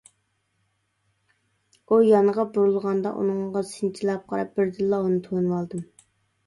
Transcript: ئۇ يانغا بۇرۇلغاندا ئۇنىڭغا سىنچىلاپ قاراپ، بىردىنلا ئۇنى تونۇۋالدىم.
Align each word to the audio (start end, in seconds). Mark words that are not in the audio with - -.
ئۇ 1.85 1.99
يانغا 2.05 2.47
بۇرۇلغاندا 2.57 3.13
ئۇنىڭغا 3.21 3.65
سىنچىلاپ 3.75 4.27
قاراپ، 4.35 4.59
بىردىنلا 4.59 5.05
ئۇنى 5.07 5.23
تونۇۋالدىم. 5.31 5.89